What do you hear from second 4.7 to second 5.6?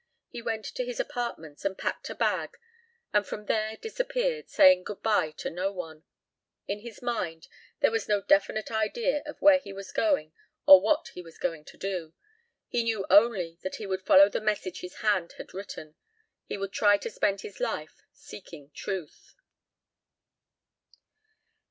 goodbye to